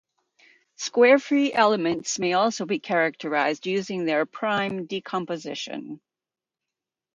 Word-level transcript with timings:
Square-free 0.77 1.53
elements 1.53 2.17
may 2.17 2.29
be 2.29 2.33
also 2.33 2.65
characterized 2.65 3.67
using 3.67 4.05
their 4.05 4.25
prime 4.25 4.87
decomposition. 4.87 6.01